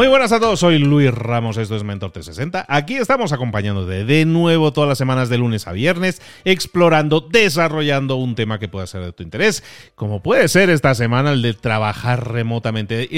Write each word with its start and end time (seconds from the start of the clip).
Muy 0.00 0.08
buenas 0.08 0.32
a 0.32 0.40
todos, 0.40 0.60
soy 0.60 0.78
Luis 0.78 1.12
Ramos, 1.12 1.58
esto 1.58 1.76
es 1.76 1.84
Mentor 1.84 2.10
360. 2.10 2.64
Aquí 2.74 2.94
estamos 2.94 3.32
acompañándote 3.32 4.06
de 4.06 4.24
nuevo 4.24 4.72
todas 4.72 4.88
las 4.88 4.96
semanas 4.96 5.28
de 5.28 5.36
lunes 5.36 5.66
a 5.66 5.72
viernes, 5.72 6.22
explorando, 6.46 7.20
desarrollando 7.20 8.16
un 8.16 8.34
tema 8.34 8.58
que 8.58 8.66
pueda 8.66 8.86
ser 8.86 9.04
de 9.04 9.12
tu 9.12 9.22
interés, 9.22 9.62
como 9.96 10.22
puede 10.22 10.48
ser 10.48 10.70
esta 10.70 10.94
semana 10.94 11.32
el 11.32 11.42
de 11.42 11.52
trabajar 11.52 12.32
remotamente, 12.32 13.08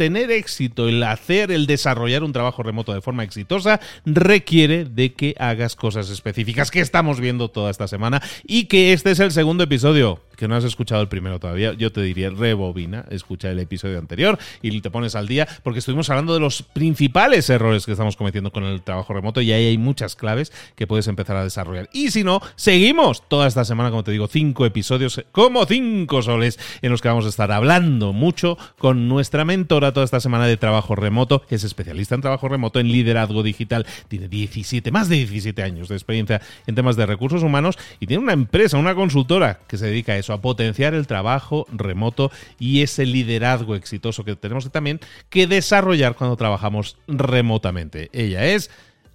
tener 0.00 0.30
éxito, 0.30 0.88
el 0.88 1.02
hacer, 1.02 1.50
el 1.50 1.66
desarrollar 1.66 2.24
un 2.24 2.32
trabajo 2.32 2.62
remoto 2.62 2.94
de 2.94 3.02
forma 3.02 3.22
exitosa, 3.22 3.80
requiere 4.06 4.86
de 4.86 5.12
que 5.12 5.34
hagas 5.38 5.76
cosas 5.76 6.08
específicas 6.08 6.70
que 6.70 6.80
estamos 6.80 7.20
viendo 7.20 7.50
toda 7.50 7.70
esta 7.70 7.86
semana 7.86 8.22
y 8.46 8.64
que 8.64 8.94
este 8.94 9.10
es 9.10 9.20
el 9.20 9.30
segundo 9.30 9.62
episodio. 9.64 10.22
Que 10.38 10.48
no 10.48 10.56
has 10.56 10.64
escuchado 10.64 11.02
el 11.02 11.08
primero 11.08 11.38
todavía, 11.38 11.74
yo 11.74 11.92
te 11.92 12.00
diría 12.00 12.30
rebobina, 12.30 13.04
escucha 13.10 13.50
el 13.50 13.58
episodio 13.58 13.98
anterior 13.98 14.38
y 14.62 14.80
te 14.80 14.90
pones 14.90 15.14
al 15.14 15.28
día, 15.28 15.46
porque 15.62 15.80
estuvimos 15.80 16.08
hablando 16.08 16.32
de 16.32 16.40
los 16.40 16.62
principales 16.62 17.50
errores 17.50 17.84
que 17.84 17.92
estamos 17.92 18.16
cometiendo 18.16 18.50
con 18.50 18.64
el 18.64 18.80
trabajo 18.80 19.12
remoto 19.12 19.42
y 19.42 19.52
ahí 19.52 19.66
hay 19.66 19.76
muchas 19.76 20.16
claves 20.16 20.50
que 20.76 20.86
puedes 20.86 21.08
empezar 21.08 21.36
a 21.36 21.44
desarrollar. 21.44 21.90
Y 21.92 22.10
si 22.10 22.24
no, 22.24 22.40
seguimos 22.56 23.28
toda 23.28 23.48
esta 23.48 23.66
semana, 23.66 23.90
como 23.90 24.02
te 24.02 24.12
digo, 24.12 24.28
cinco 24.28 24.64
episodios, 24.64 25.22
como 25.30 25.66
cinco 25.66 26.22
soles, 26.22 26.58
en 26.80 26.90
los 26.90 27.02
que 27.02 27.08
vamos 27.08 27.26
a 27.26 27.28
estar 27.28 27.52
hablando 27.52 28.14
mucho 28.14 28.56
con 28.78 29.10
nuestra 29.10 29.44
mentora 29.44 29.89
toda 29.92 30.04
esta 30.04 30.20
semana 30.20 30.46
de 30.46 30.56
trabajo 30.56 30.94
remoto, 30.94 31.42
es 31.50 31.64
especialista 31.64 32.14
en 32.14 32.20
trabajo 32.20 32.48
remoto, 32.48 32.80
en 32.80 32.88
liderazgo 32.88 33.42
digital, 33.42 33.86
tiene 34.08 34.28
17, 34.28 34.90
más 34.90 35.08
de 35.08 35.16
17 35.16 35.62
años 35.62 35.88
de 35.88 35.94
experiencia 35.94 36.40
en 36.66 36.74
temas 36.74 36.96
de 36.96 37.06
recursos 37.06 37.42
humanos 37.42 37.78
y 37.98 38.06
tiene 38.06 38.22
una 38.22 38.32
empresa, 38.32 38.78
una 38.78 38.94
consultora 38.94 39.60
que 39.66 39.78
se 39.78 39.86
dedica 39.86 40.12
a 40.12 40.18
eso, 40.18 40.32
a 40.32 40.40
potenciar 40.40 40.94
el 40.94 41.06
trabajo 41.06 41.66
remoto 41.72 42.30
y 42.58 42.82
ese 42.82 43.06
liderazgo 43.06 43.74
exitoso 43.74 44.24
que 44.24 44.36
tenemos 44.36 44.70
también 44.70 45.00
que 45.28 45.46
desarrollar 45.46 46.14
cuando 46.14 46.36
trabajamos 46.36 46.96
remotamente. 47.06 48.10
Ella 48.12 48.46
es... 48.46 48.70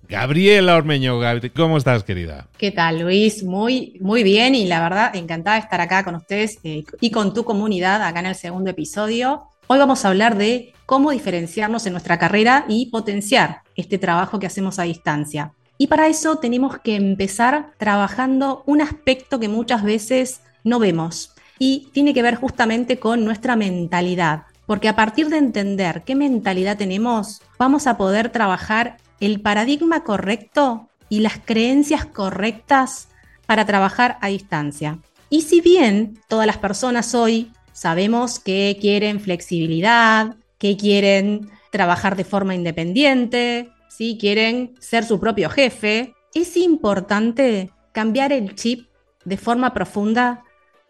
Gabriela 0.07 0.75
Ormeño, 0.75 1.19
¿cómo 1.55 1.77
estás, 1.77 2.03
querida? 2.03 2.47
¿Qué 2.57 2.71
tal, 2.71 2.99
Luis? 2.99 3.43
Muy, 3.43 3.97
muy 4.01 4.23
bien 4.23 4.53
y 4.53 4.65
la 4.65 4.79
verdad, 4.79 5.15
encantada 5.15 5.55
de 5.55 5.63
estar 5.63 5.81
acá 5.81 6.03
con 6.03 6.15
ustedes 6.15 6.59
eh, 6.63 6.83
y 7.01 7.09
con 7.09 7.33
tu 7.33 7.43
comunidad 7.43 8.03
acá 8.03 8.19
en 8.19 8.27
el 8.27 8.35
segundo 8.35 8.69
episodio. 8.69 9.47
Hoy 9.67 9.79
vamos 9.79 10.05
a 10.05 10.09
hablar 10.09 10.37
de 10.37 10.73
cómo 10.85 11.09
diferenciarnos 11.09 11.87
en 11.87 11.93
nuestra 11.93 12.19
carrera 12.19 12.65
y 12.67 12.91
potenciar 12.91 13.63
este 13.75 13.97
trabajo 13.97 14.37
que 14.37 14.45
hacemos 14.45 14.77
a 14.77 14.83
distancia. 14.83 15.53
Y 15.79 15.87
para 15.87 16.07
eso 16.07 16.35
tenemos 16.35 16.77
que 16.77 16.95
empezar 16.95 17.71
trabajando 17.79 18.61
un 18.67 18.81
aspecto 18.81 19.39
que 19.39 19.49
muchas 19.49 19.81
veces 19.81 20.41
no 20.63 20.77
vemos 20.77 21.33
y 21.57 21.89
tiene 21.93 22.13
que 22.13 22.21
ver 22.21 22.35
justamente 22.35 22.99
con 22.99 23.25
nuestra 23.25 23.55
mentalidad. 23.55 24.43
Porque 24.67 24.87
a 24.87 24.95
partir 24.95 25.29
de 25.29 25.37
entender 25.37 26.03
qué 26.05 26.13
mentalidad 26.13 26.77
tenemos, 26.77 27.41
vamos 27.57 27.87
a 27.87 27.97
poder 27.97 28.29
trabajar 28.29 28.97
el 29.19 29.41
paradigma 29.41 30.03
correcto 30.03 30.89
y 31.09 31.21
las 31.21 31.39
creencias 31.43 32.05
correctas 32.05 33.07
para 33.47 33.65
trabajar 33.65 34.19
a 34.21 34.27
distancia. 34.27 34.99
Y 35.31 35.41
si 35.41 35.59
bien 35.59 36.19
todas 36.27 36.45
las 36.45 36.59
personas 36.59 37.15
hoy 37.15 37.51
Sabemos 37.75 38.39
que 38.39 38.77
quieren 38.79 39.19
flexibilidad, 39.19 40.37
que 40.57 40.77
quieren 40.77 41.49
trabajar 41.71 42.15
de 42.15 42.23
forma 42.23 42.55
independiente, 42.55 43.69
si 43.89 44.17
quieren 44.17 44.75
ser 44.79 45.03
su 45.03 45.19
propio 45.19 45.49
jefe. 45.49 46.13
Es 46.33 46.55
importante 46.55 47.71
cambiar 47.91 48.31
el 48.31 48.55
chip 48.55 48.87
de 49.25 49.35
forma 49.35 49.73
profunda 49.73 50.45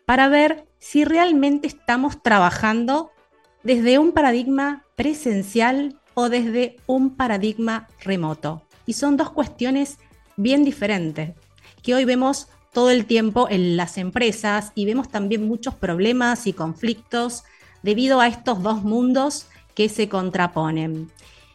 para 0.06 0.28
ver 0.28 0.68
si 0.78 1.06
realmente 1.06 1.66
estamos 1.66 2.22
trabajando 2.22 3.10
desde 3.64 3.98
un 3.98 4.12
paradigma 4.12 4.86
presencial 4.96 6.00
o 6.14 6.30
desde 6.30 6.76
un 6.86 7.16
paradigma 7.16 7.88
remoto. 8.04 8.62
Y 8.86 8.94
son 8.94 9.18
dos 9.18 9.32
cuestiones 9.32 9.98
bien 10.38 10.64
diferentes 10.64 11.32
que 11.82 11.96
hoy 11.96 12.06
vemos 12.06 12.48
todo 12.76 12.90
el 12.90 13.06
tiempo 13.06 13.48
en 13.50 13.78
las 13.78 13.98
empresas 13.98 14.74
y 14.76 14.84
vemos 14.86 15.08
también 15.08 15.48
muchos 15.48 15.76
problemas 15.76 16.46
y 16.46 16.52
conflictos 16.52 17.46
debido 17.84 18.20
a 18.20 18.28
estos 18.28 18.62
dos 18.62 18.84
mundos 18.84 19.48
que 19.76 19.88
se 19.88 20.10
contraponen. 20.10 21.10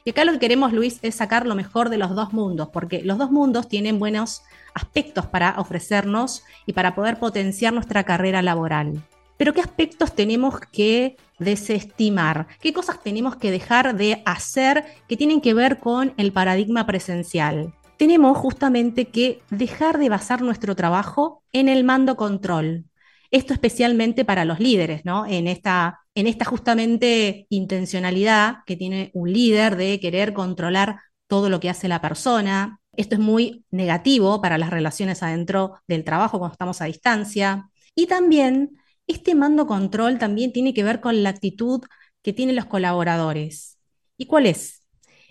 Y 0.07 0.11
acá 0.11 0.25
lo 0.25 0.33
que 0.33 0.39
queremos, 0.39 0.73
Luis, 0.73 0.99
es 1.03 1.17
sacar 1.17 1.47
lo 1.47 1.55
mejor 1.55 1.91
de 1.91 1.99
los 1.99 2.15
dos 2.15 2.33
mundos, 2.33 2.71
porque 2.73 3.03
los 3.03 3.19
dos 3.19 3.31
mundos 3.31 3.69
tienen 3.69 3.99
buenos 3.99 4.41
aspectos 4.73 5.27
para 5.27 5.57
ofrecernos 5.59 6.43
y 6.65 6.73
para 6.73 6.95
poder 6.95 7.19
potenciar 7.19 7.75
nuestra 7.75 8.05
carrera 8.05 8.41
laboral. 8.41 9.03
Pero 9.37 9.53
¿qué 9.53 9.61
aspectos 9.61 10.15
tenemos 10.15 10.59
que 10.73 11.19
desestimar? 11.39 12.47
¿Qué 12.63 12.73
cosas 12.73 13.03
tenemos 13.03 13.37
que 13.37 13.51
dejar 13.51 13.95
de 13.95 14.23
hacer 14.25 14.87
que 15.07 15.19
tienen 15.19 15.43
que 15.43 15.53
ver 15.53 15.81
con 15.81 16.15
el 16.17 16.33
paradigma 16.33 16.87
presencial? 16.87 17.75
Tenemos 18.01 18.39
justamente 18.39 19.09
que 19.09 19.43
dejar 19.51 19.99
de 19.99 20.09
basar 20.09 20.41
nuestro 20.41 20.75
trabajo 20.75 21.45
en 21.53 21.69
el 21.69 21.85
mando 21.85 22.17
control. 22.17 22.87
Esto 23.31 23.53
especialmente 23.53 24.25
para 24.25 24.47
los 24.47 24.59
líderes, 24.59 25.05
¿no? 25.05 25.27
En 25.27 25.47
esta, 25.47 26.01
en 26.15 26.27
esta 26.27 26.47
justamente 26.47 27.47
intencionalidad 27.51 28.61
que 28.65 28.77
tiene 28.77 29.11
un 29.13 29.31
líder 29.31 29.77
de 29.77 30.01
querer 30.01 30.33
controlar 30.33 30.99
todo 31.27 31.51
lo 31.51 31.61
que 31.61 31.69
hace 31.69 31.89
la 31.89 32.01
persona. 32.01 32.81
Esto 32.97 33.17
es 33.17 33.21
muy 33.21 33.67
negativo 33.71 34.41
para 34.41 34.57
las 34.57 34.71
relaciones 34.71 35.23
adentro 35.23 35.75
del 35.87 36.03
trabajo 36.03 36.39
cuando 36.39 36.55
estamos 36.55 36.81
a 36.81 36.87
distancia. 36.87 37.69
Y 37.95 38.07
también 38.07 38.79
este 39.09 39.35
mando 39.35 39.67
control 39.67 40.19
también 40.19 40.55
tiene 40.55 40.73
que 40.73 40.85
ver 40.85 41.03
con 41.03 41.23
la 41.23 41.29
actitud 41.29 41.83
que 42.23 42.33
tienen 42.33 42.57
los 42.57 42.65
colaboradores. 42.65 43.79
¿Y 44.17 44.25
cuál 44.25 44.47
es? 44.47 44.80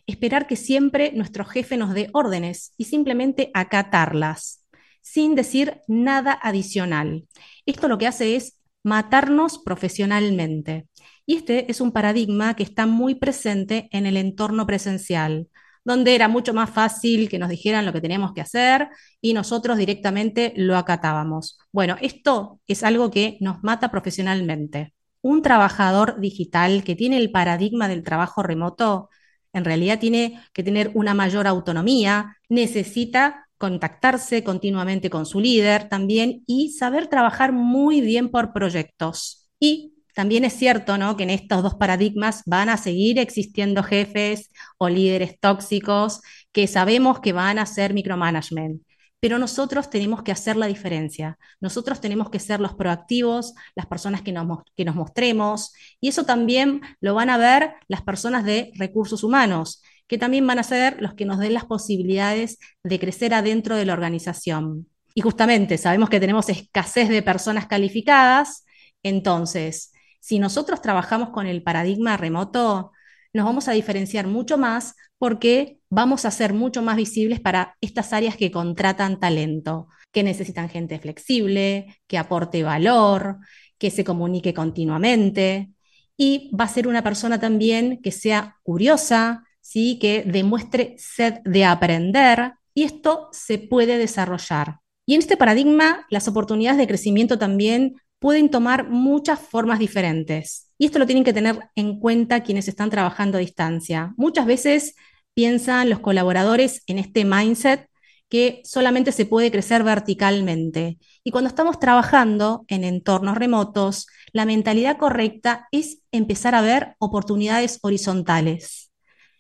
Esperar 0.10 0.48
que 0.48 0.56
siempre 0.56 1.12
nuestro 1.14 1.46
jefe 1.46 1.78
nos 1.78 1.94
dé 1.94 2.10
órdenes 2.14 2.74
y 2.78 2.86
simplemente 2.86 3.52
acatarlas, 3.54 4.66
sin 5.02 5.36
decir 5.36 5.82
nada 5.88 6.38
adicional. 6.42 7.28
Esto 7.68 7.88
lo 7.88 8.00
que 8.00 8.08
hace 8.08 8.36
es 8.36 8.60
matarnos 8.84 9.60
profesionalmente. 9.60 10.88
Y 11.28 11.36
este 11.36 11.70
es 11.70 11.80
un 11.80 11.92
paradigma 11.92 12.56
que 12.56 12.64
está 12.64 12.88
muy 12.88 13.14
presente 13.14 13.88
en 13.92 14.08
el 14.08 14.18
entorno 14.18 14.66
presencial, 14.66 15.48
donde 15.86 16.16
era 16.16 16.28
mucho 16.28 16.56
más 16.56 16.72
fácil 16.72 17.30
que 17.30 17.38
nos 17.38 17.50
dijeran 17.50 17.86
lo 17.86 17.94
que 17.94 18.02
teníamos 18.02 18.34
que 18.34 18.42
hacer 18.42 18.90
y 19.22 19.36
nosotros 19.36 19.78
directamente 19.78 20.54
lo 20.56 20.76
acatábamos. 20.76 21.60
Bueno, 21.72 21.98
esto 22.02 22.62
es 22.66 22.82
algo 22.82 23.12
que 23.12 23.38
nos 23.42 23.64
mata 23.64 23.92
profesionalmente. 23.92 24.96
Un 25.22 25.44
trabajador 25.44 26.20
digital 26.20 26.84
que 26.84 26.96
tiene 26.96 27.18
el 27.18 27.30
paradigma 27.30 27.88
del 27.88 28.02
trabajo 28.02 28.42
remoto, 28.42 29.10
en 29.54 29.66
realidad 29.66 30.00
tiene 30.00 30.40
que 30.54 30.64
tener 30.64 30.92
una 30.94 31.14
mayor 31.14 31.48
autonomía, 31.48 32.38
necesita 32.50 33.48
contactarse 33.58 34.44
continuamente 34.44 35.10
con 35.10 35.26
su 35.26 35.40
líder 35.40 35.90
también 35.90 36.44
y 36.48 36.72
saber 36.72 37.08
trabajar 37.08 37.52
muy 37.52 38.02
bien 38.02 38.30
por 38.30 38.54
proyectos. 38.54 39.50
Y 39.60 39.94
también 40.16 40.46
es 40.46 40.54
cierto 40.54 40.98
¿no? 40.98 41.18
que 41.18 41.24
en 41.24 41.30
estos 41.30 41.64
dos 41.64 41.76
paradigmas 41.76 42.44
van 42.46 42.70
a 42.70 42.78
seguir 42.78 43.20
existiendo 43.20 43.84
jefes 43.84 44.50
o 44.78 44.90
líderes 44.90 45.40
tóxicos 45.40 46.22
que 46.52 46.68
sabemos 46.68 47.20
que 47.20 47.34
van 47.34 47.60
a 47.60 47.64
hacer 47.64 47.94
micromanagement. 47.94 48.82
Pero 49.20 49.38
nosotros 49.38 49.90
tenemos 49.90 50.24
que 50.24 50.32
hacer 50.32 50.56
la 50.56 50.68
diferencia. 50.68 51.38
Nosotros 51.60 52.00
tenemos 52.00 52.30
que 52.30 52.40
ser 52.40 52.60
los 52.60 52.74
proactivos, 52.74 53.54
las 53.76 53.86
personas 53.86 54.22
que 54.22 54.32
nos, 54.32 54.60
que 54.76 54.86
nos 54.86 54.96
mostremos. 54.96 55.74
Y 56.00 56.10
eso 56.10 56.26
también 56.26 56.82
lo 57.02 57.16
van 57.16 57.30
a 57.30 57.38
ver 57.38 57.74
las 57.88 58.02
personas 58.02 58.46
de 58.46 58.72
recursos 58.76 59.24
humanos, 59.24 59.82
que 60.08 60.18
también 60.18 60.48
van 60.48 60.60
a 60.60 60.64
ser 60.64 61.02
los 61.02 61.14
que 61.14 61.26
nos 61.26 61.40
den 61.40 61.54
las 61.54 61.66
posibilidades 61.66 62.58
de 62.84 63.00
crecer 63.00 63.34
adentro 63.34 63.76
de 63.76 63.86
la 63.86 63.94
organización. 63.94 64.88
Y 65.14 65.22
justamente 65.22 65.78
sabemos 65.78 66.10
que 66.10 66.20
tenemos 66.20 66.48
escasez 66.50 67.10
de 67.10 67.22
personas 67.22 67.68
calificadas, 67.68 68.66
entonces 69.04 69.92
si 70.20 70.40
nosotros 70.40 70.82
trabajamos 70.82 71.30
con 71.30 71.48
el 71.48 71.64
paradigma 71.64 72.18
remoto, 72.18 72.92
nos 73.34 73.46
vamos 73.46 73.68
a 73.68 73.74
diferenciar 73.74 74.28
mucho 74.28 74.58
más 74.58 74.96
porque 75.18 75.80
vamos 75.90 76.26
a 76.26 76.32
ser 76.32 76.54
mucho 76.54 76.82
más 76.82 76.96
visibles 76.98 77.40
para 77.40 77.76
estas 77.82 78.14
áreas 78.14 78.36
que 78.36 78.52
contratan 78.52 79.20
talento, 79.20 79.88
que 80.12 80.24
necesitan 80.24 80.70
gente 80.70 81.00
flexible, 81.00 81.98
que 82.08 82.18
aporte 82.18 82.64
valor, 82.64 83.38
que 83.78 83.92
se 83.92 84.04
comunique 84.04 84.54
continuamente. 84.54 85.70
Y 86.18 86.52
va 86.56 86.66
a 86.66 86.70
ser 86.70 86.88
una 86.88 87.04
persona 87.04 87.40
también 87.40 88.02
que 88.02 88.12
sea 88.12 88.58
curiosa, 88.64 89.44
¿sí? 89.62 89.98
que 90.00 90.24
demuestre 90.26 90.96
sed 90.98 91.36
de 91.46 91.66
aprender, 91.66 92.54
y 92.74 92.84
esto 92.84 93.30
se 93.32 93.58
puede 93.58 93.98
desarrollar. 93.98 94.80
Y 95.06 95.16
en 95.16 95.20
este 95.20 95.38
paradigma, 95.38 96.06
las 96.10 96.28
oportunidades 96.28 96.78
de 96.78 96.88
crecimiento 96.88 97.38
también 97.38 97.96
pueden 98.20 98.50
tomar 98.50 98.90
muchas 98.90 99.40
formas 99.40 99.80
diferentes. 99.80 100.69
Y 100.80 100.86
esto 100.86 100.98
lo 100.98 101.06
tienen 101.06 101.26
que 101.26 101.34
tener 101.34 101.60
en 101.76 102.00
cuenta 102.00 102.42
quienes 102.42 102.68
están 102.70 102.90
trabajando 102.90 103.38
a 103.38 103.42
distancia. 103.42 104.14
Muchas 104.18 104.48
veces 104.48 104.96
piensan 105.36 105.90
los 105.90 106.00
colaboradores 106.00 106.84
en 106.88 106.98
este 106.98 107.26
mindset 107.26 107.88
que 108.30 108.62
solamente 108.64 109.12
se 109.12 109.26
puede 109.26 109.52
crecer 109.52 109.84
verticalmente. 109.84 110.98
Y 111.24 111.32
cuando 111.32 111.50
estamos 111.50 111.80
trabajando 111.80 112.64
en 112.70 112.86
entornos 112.86 113.38
remotos, 113.38 114.08
la 114.32 114.46
mentalidad 114.46 114.98
correcta 114.98 115.68
es 115.72 116.00
empezar 116.12 116.56
a 116.56 116.62
ver 116.62 116.96
oportunidades 117.00 117.80
horizontales. 117.82 118.92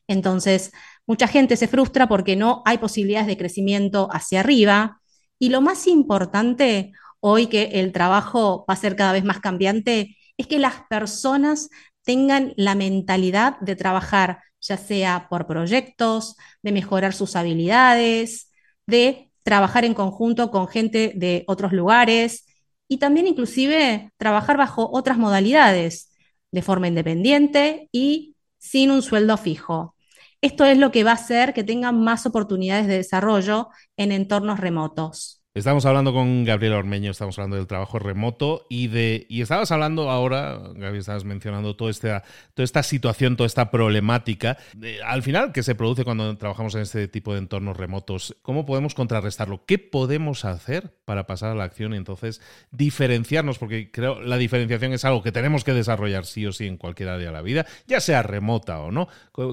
Entonces, 0.07 0.71
mucha 1.07 1.27
gente 1.27 1.55
se 1.55 1.67
frustra 1.67 2.09
porque 2.09 2.35
no 2.35 2.63
hay 2.65 2.79
posibilidades 2.79 3.27
de 3.27 3.37
crecimiento 3.37 4.09
hacia 4.11 4.41
arriba. 4.41 5.01
Y 5.37 5.49
lo 5.49 5.61
más 5.61 5.87
importante, 5.87 6.91
hoy 7.21 7.47
que 7.47 7.63
el 7.79 7.93
trabajo 7.93 8.65
va 8.69 8.73
a 8.73 8.77
ser 8.77 8.97
cada 8.97 9.13
vez 9.13 9.23
más 9.23 9.39
cambiante, 9.39 10.17
es 10.39 10.47
que 10.47 10.57
las 10.57 10.83
personas 10.89 11.69
tengan 12.03 12.53
la 12.55 12.73
mentalidad 12.73 13.59
de 13.59 13.75
trabajar, 13.75 14.41
ya 14.61 14.77
sea 14.77 15.27
por 15.29 15.45
proyectos, 15.45 16.37
de 16.63 16.71
mejorar 16.71 17.13
sus 17.13 17.35
habilidades, 17.35 18.49
de 18.87 19.31
trabajar 19.43 19.83
en 19.83 19.93
conjunto 19.93 20.49
con 20.49 20.69
gente 20.69 21.11
de 21.13 21.43
otros 21.47 21.73
lugares 21.73 22.45
y 22.87 22.97
también 22.97 23.27
inclusive 23.27 24.11
trabajar 24.17 24.55
bajo 24.55 24.89
otras 24.93 25.17
modalidades, 25.17 26.13
de 26.51 26.61
forma 26.61 26.87
independiente 26.87 27.89
y 27.91 28.37
sin 28.57 28.91
un 28.91 29.01
sueldo 29.01 29.35
fijo. 29.35 29.93
Esto 30.41 30.63
es 30.63 30.77
lo 30.77 30.91
que 30.91 31.03
va 31.03 31.11
a 31.11 31.15
hacer 31.15 31.53
que 31.53 31.65
tengan 31.65 31.99
más 32.01 32.25
oportunidades 32.25 32.87
de 32.87 32.95
desarrollo 32.95 33.67
en 33.97 34.13
entornos 34.13 34.61
remotos. 34.61 35.38
Estamos 35.55 35.83
hablando 35.87 36.13
con 36.13 36.45
Gabriel 36.45 36.73
Ormeño, 36.73 37.09
estamos 37.09 37.39
hablando 37.39 37.55
del 37.55 37.65
trabajo 37.65 37.97
remoto 37.97 38.67
y 38.69 38.85
de 38.85 39.25
y 39.29 39.41
estabas 39.41 39.71
hablando 39.71 40.11
ahora, 40.11 40.59
Gabriel, 40.75 40.97
estabas 40.97 41.25
mencionando 41.25 41.75
toda 41.75 41.89
esta, 41.89 42.23
toda 42.53 42.63
esta 42.63 42.83
situación, 42.83 43.35
toda 43.35 43.47
esta 43.47 43.71
problemática, 43.71 44.59
al 45.03 45.23
final 45.23 45.51
que 45.51 45.63
se 45.63 45.73
produce 45.73 46.03
cuando 46.03 46.37
trabajamos 46.37 46.75
en 46.75 46.81
este 46.81 47.07
tipo 47.07 47.33
de 47.33 47.39
entornos 47.39 47.77
remotos. 47.77 48.37
¿Cómo 48.43 48.67
podemos 48.67 48.93
contrarrestarlo? 48.93 49.65
¿Qué 49.65 49.79
podemos 49.79 50.45
hacer 50.45 50.93
para 51.03 51.25
pasar 51.25 51.49
a 51.49 51.55
la 51.55 51.63
acción 51.63 51.95
y 51.95 51.97
entonces 51.97 52.41
diferenciarnos? 52.69 53.57
Porque 53.57 53.89
creo 53.89 54.21
la 54.21 54.37
diferenciación 54.37 54.93
es 54.93 55.03
algo 55.03 55.23
que 55.23 55.31
tenemos 55.31 55.63
que 55.63 55.73
desarrollar 55.73 56.27
sí 56.27 56.45
o 56.45 56.51
sí 56.51 56.67
en 56.67 56.77
cualquier 56.77 57.09
área 57.09 57.25
de 57.25 57.33
la 57.33 57.41
vida, 57.41 57.65
ya 57.87 58.01
sea 58.01 58.21
remota 58.21 58.81
o 58.81 58.91
no. 58.91 59.07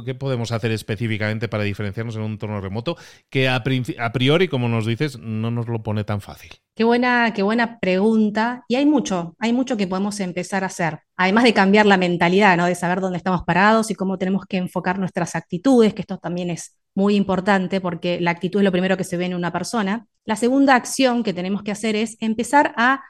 ¿Qué 0.04 0.14
podemos 0.14 0.52
hacer 0.52 0.72
específicamente 0.72 1.49
para 1.49 1.64
diferenciarnos 1.64 2.16
en 2.16 2.22
un 2.22 2.32
entorno 2.32 2.60
remoto 2.60 2.99
que 3.31 3.49
a, 3.49 3.64
a 3.99 4.12
priori, 4.12 4.49
como 4.49 4.69
nos 4.69 4.84
dices, 4.84 5.19
no 5.19 5.50
nos 5.50 5.69
lo 5.69 5.86
pone 5.87 6.03
tan 6.03 6.21
fácil? 6.21 6.50
Qué 6.75 6.83
buena, 6.83 7.33
qué 7.33 7.44
buena 7.44 7.79
pregunta. 7.79 8.65
Y 8.67 8.75
hay 8.75 8.85
mucho, 8.85 9.37
hay 9.38 9.53
mucho 9.53 9.77
que 9.77 9.87
podemos 9.87 10.19
empezar 10.19 10.65
a 10.65 10.67
hacer. 10.67 10.99
Además 11.17 11.44
de 11.44 11.55
cambiar 11.55 11.87
la 11.87 11.97
mentalidad, 11.97 12.56
¿no? 12.56 12.67
De 12.67 12.75
saber 12.75 13.00
dónde 13.00 13.19
estamos 13.19 13.44
parados 13.44 13.93
y 13.93 13.94
cómo 13.94 14.19
tenemos 14.19 14.47
que 14.47 14.56
enfocar 14.56 14.99
nuestras 14.99 15.37
actitudes, 15.37 15.94
que 15.94 16.03
esto 16.03 16.19
también 16.19 16.50
es 16.50 16.77
muy 16.97 17.15
importante 17.15 17.81
porque 17.81 18.21
la 18.21 18.33
actitud 18.33 18.59
es 18.59 18.65
lo 18.65 18.73
primero 18.73 18.97
que 18.97 19.05
se 19.05 19.17
ve 19.17 19.27
en 19.27 19.35
una 19.35 19.53
persona. 19.53 20.09
La 20.25 20.35
segunda 20.35 20.75
acción 20.75 21.23
que 21.23 21.33
tenemos 21.33 21.62
que 21.62 21.71
hacer 21.71 21.94
es 21.94 22.17
empezar 22.19 22.75
a 22.77 23.05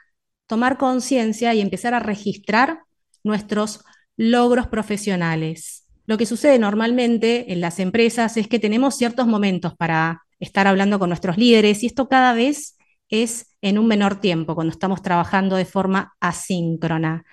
tomar 0.46 0.76
conciencia 0.76 1.54
y 1.54 1.62
empezar 1.62 1.94
a 1.94 2.00
registrar 2.00 2.80
nuestros 3.24 3.84
logros 4.18 4.66
profesionales. 4.66 5.86
Lo 6.04 6.18
que 6.18 6.26
sucede 6.26 6.58
normalmente 6.58 7.52
en 7.54 7.62
las 7.62 7.80
empresas 7.80 8.36
es 8.36 8.48
que 8.48 8.58
tenemos 8.58 8.96
ciertos 8.96 9.26
momentos 9.26 9.74
para 9.76 10.25
estar 10.40 10.66
hablando 10.66 10.98
con 10.98 11.08
nuestros 11.08 11.38
líderes 11.38 11.82
y 11.82 11.86
esto 11.86 12.08
cada 12.08 12.32
vez 12.32 12.76
es 13.08 13.56
en 13.62 13.78
un 13.78 13.86
menor 13.86 14.20
tiempo 14.20 14.54
cuando 14.54 14.72
estamos 14.72 15.02
trabajando 15.02 15.56
de 15.56 15.64
forma 15.64 16.16
asíncrona. 16.20 17.24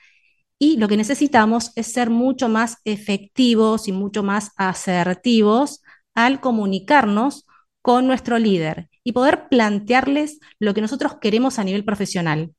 Y 0.60 0.78
lo 0.78 0.88
que 0.88 0.98
necesitamos 0.98 1.72
es 1.76 1.88
ser 1.92 2.10
mucho 2.10 2.48
más 2.48 2.78
efectivos 2.86 3.88
y 3.88 3.92
mucho 3.92 4.24
más 4.24 4.52
asertivos 4.56 5.82
al 6.16 6.40
comunicarnos 6.40 7.46
con 7.82 8.08
nuestro 8.08 8.40
líder 8.40 8.90
y 9.04 9.12
poder 9.12 9.50
plantearles 9.50 10.40
lo 10.60 10.74
que 10.74 10.82
nosotros 10.82 11.18
queremos 11.20 11.60
a 11.60 11.64
nivel 11.64 11.84
profesional. 11.84 12.54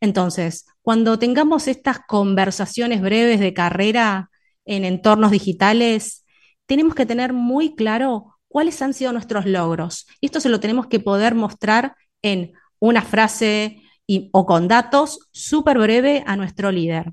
Entonces, 0.00 0.66
cuando 0.82 1.18
tengamos 1.18 1.66
estas 1.66 2.00
conversaciones 2.06 3.00
breves 3.00 3.40
de 3.40 3.54
carrera 3.54 4.30
en 4.64 4.84
entornos 4.84 5.30
digitales, 5.30 6.24
tenemos 6.66 6.94
que 6.94 7.06
tener 7.06 7.32
muy 7.32 7.74
claro 7.74 8.33
cuáles 8.54 8.80
han 8.82 8.94
sido 8.94 9.12
nuestros 9.12 9.46
logros. 9.46 10.06
Y 10.20 10.26
esto 10.26 10.38
se 10.38 10.48
lo 10.48 10.60
tenemos 10.60 10.86
que 10.86 11.00
poder 11.00 11.34
mostrar 11.34 11.96
en 12.22 12.52
una 12.78 13.02
frase 13.02 13.82
o 14.30 14.46
con 14.46 14.68
datos 14.68 15.28
súper 15.32 15.76
breve 15.76 16.22
a 16.24 16.36
nuestro 16.36 16.70
líder. 16.70 17.12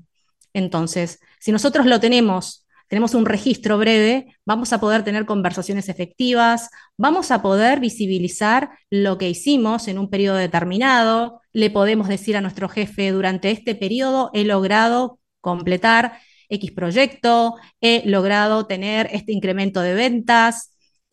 Entonces, 0.52 1.18
si 1.40 1.50
nosotros 1.50 1.84
lo 1.86 1.98
tenemos, 1.98 2.64
tenemos 2.86 3.14
un 3.14 3.26
registro 3.26 3.76
breve, 3.76 4.36
vamos 4.46 4.72
a 4.72 4.78
poder 4.78 5.02
tener 5.02 5.26
conversaciones 5.26 5.88
efectivas, 5.88 6.70
vamos 6.96 7.32
a 7.32 7.42
poder 7.42 7.80
visibilizar 7.80 8.70
lo 8.88 9.18
que 9.18 9.28
hicimos 9.28 9.88
en 9.88 9.98
un 9.98 10.10
periodo 10.10 10.36
determinado, 10.36 11.40
le 11.52 11.70
podemos 11.70 12.06
decir 12.06 12.36
a 12.36 12.40
nuestro 12.40 12.68
jefe, 12.68 13.10
durante 13.10 13.50
este 13.50 13.74
periodo 13.74 14.30
he 14.32 14.44
logrado 14.44 15.18
completar 15.40 16.20
X 16.48 16.70
proyecto, 16.70 17.56
he 17.80 18.08
logrado 18.08 18.66
tener 18.66 19.08
este 19.10 19.32
incremento 19.32 19.80
de 19.80 19.94
ventas, 19.94 20.68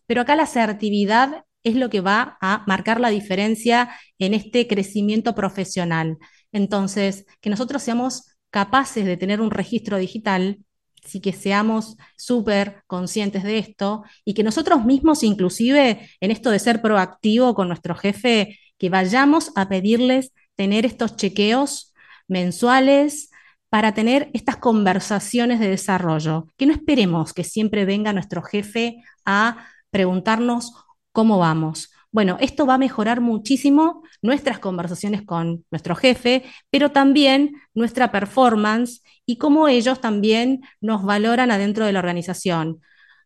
pero 0.10 0.22
acá 0.22 0.36
la 0.36 0.44
asertividad 0.44 1.46
es 1.64 1.76
lo 1.76 1.92
que 1.92 2.02
va 2.02 2.40
a 2.42 2.64
marcar 2.66 3.00
la 3.00 3.10
diferencia 3.10 3.92
en 4.18 4.34
este 4.34 4.68
crecimiento 4.68 5.36
profesional. 5.36 6.18
Entonces, 6.52 7.28
que 7.42 7.52
nosotros 7.52 7.84
seamos 7.84 8.36
capaces 8.50 9.06
de 9.06 9.18
tener 9.18 9.40
un 9.40 9.52
registro 9.52 9.98
digital, 9.98 10.66
sí 11.06 11.22
que 11.22 11.32
seamos 11.32 11.96
súper 12.18 12.82
conscientes 12.88 13.44
de 13.44 13.60
esto 13.60 14.04
y 14.26 14.34
que 14.34 14.42
nosotros 14.42 14.84
mismos, 14.84 15.22
inclusive 15.22 16.10
en 16.20 16.32
esto 16.32 16.50
de 16.50 16.58
ser 16.58 16.82
proactivo 16.82 17.54
con 17.54 17.68
nuestro 17.68 17.94
jefe, 17.94 18.58
que 18.80 18.90
vayamos 18.90 19.52
a 19.56 19.70
pedirles 19.70 20.34
tener 20.56 20.88
estos 20.88 21.18
chequeos 21.18 21.94
mensuales 22.28 23.30
para 23.70 23.94
tener 23.94 24.32
estas 24.34 24.58
conversaciones 24.58 25.60
de 25.60 25.70
desarrollo, 25.70 26.48
que 26.58 26.66
no 26.66 26.74
esperemos 26.74 27.32
que 27.32 27.44
siempre 27.44 27.86
venga 27.86 28.12
nuestro 28.12 28.42
jefe 28.42 29.04
a 29.24 29.68
preguntarnos 29.92 30.74
cómo 31.12 31.38
vamos. 31.38 31.92
Bueno, 32.12 32.38
esto 32.40 32.66
va 32.66 32.76
a 32.76 32.80
mejorar 32.80 33.22
muchísimo 33.22 34.04
nuestras 34.22 34.58
conversaciones 34.60 35.22
con 35.22 35.66
nuestro 35.70 35.96
jefe, 35.96 36.44
pero 36.72 36.92
también 36.92 37.54
nuestra 37.76 38.12
performance 38.12 39.04
y 39.28 39.38
cómo 39.38 39.68
ellos 39.68 40.02
también 40.02 40.62
nos 40.82 41.04
valoran 41.04 41.52
adentro 41.52 41.86
de 41.86 41.94
la 41.94 42.00
organización. 42.00 42.82